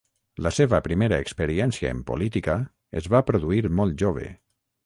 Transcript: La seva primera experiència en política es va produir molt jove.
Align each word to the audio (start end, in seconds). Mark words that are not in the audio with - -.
La 0.45 0.51
seva 0.59 0.79
primera 0.87 1.19
experiència 1.25 1.93
en 1.97 2.01
política 2.13 2.57
es 3.03 3.13
va 3.17 3.25
produir 3.31 3.63
molt 3.83 4.01
jove. 4.05 4.27